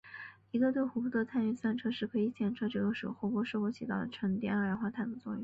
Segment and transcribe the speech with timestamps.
[0.49, 5.39] 一个对湖泊的碳预算的测试可以检测这个湖泊是否起到了沉淀二氧化碳的作用。